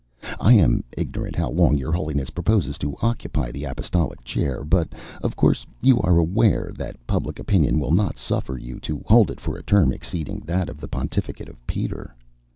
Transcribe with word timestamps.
I 0.39 0.53
am 0.53 0.83
ignorant 0.97 1.35
how 1.35 1.51
long 1.51 1.77
your 1.77 1.91
Holiness 1.91 2.31
proposes 2.31 2.79
to 2.79 2.95
occupy 3.03 3.51
the 3.51 3.65
Apostolic 3.65 4.23
chair; 4.23 4.63
but 4.63 4.89
of 5.21 5.35
course 5.35 5.63
you 5.79 5.99
are 6.01 6.17
aware 6.17 6.71
that 6.75 6.97
public 7.05 7.37
opinion 7.37 7.79
will 7.79 7.91
not 7.93 8.17
suffer 8.17 8.57
you 8.57 8.79
to 8.79 9.03
hold 9.05 9.29
it 9.29 9.39
for 9.39 9.57
a 9.57 9.61
term 9.63 9.91
exceeding 9.93 10.39
that 10.47 10.69
of 10.69 10.79
the 10.81 10.87
pontificate 10.87 11.49
of 11.49 11.67
Peter. 11.67 12.15